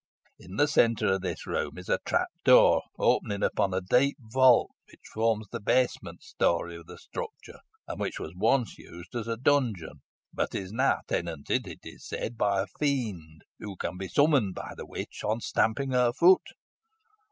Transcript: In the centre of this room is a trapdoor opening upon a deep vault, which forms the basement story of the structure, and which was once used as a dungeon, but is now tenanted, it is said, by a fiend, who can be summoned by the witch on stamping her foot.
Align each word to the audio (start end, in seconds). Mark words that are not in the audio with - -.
In 0.39 0.55
the 0.55 0.67
centre 0.67 1.11
of 1.13 1.21
this 1.21 1.45
room 1.45 1.77
is 1.77 1.87
a 1.87 1.99
trapdoor 2.05 2.81
opening 2.97 3.43
upon 3.43 3.71
a 3.71 3.81
deep 3.81 4.17
vault, 4.19 4.71
which 4.91 5.07
forms 5.13 5.45
the 5.51 5.59
basement 5.59 6.23
story 6.23 6.75
of 6.75 6.87
the 6.87 6.97
structure, 6.97 7.59
and 7.87 7.99
which 7.99 8.19
was 8.19 8.33
once 8.35 8.79
used 8.79 9.13
as 9.13 9.27
a 9.27 9.37
dungeon, 9.37 10.01
but 10.33 10.55
is 10.55 10.71
now 10.71 11.01
tenanted, 11.07 11.67
it 11.67 11.81
is 11.83 12.03
said, 12.03 12.35
by 12.35 12.63
a 12.63 12.67
fiend, 12.79 13.43
who 13.59 13.75
can 13.75 13.95
be 13.99 14.07
summoned 14.07 14.55
by 14.55 14.73
the 14.75 14.87
witch 14.87 15.21
on 15.23 15.39
stamping 15.39 15.91
her 15.91 16.11
foot. 16.11 16.47